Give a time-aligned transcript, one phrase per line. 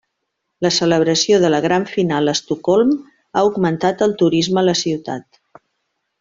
[0.65, 5.41] La celebració de la gran final a Estocolm ha augmentat el turisme a la ciutat.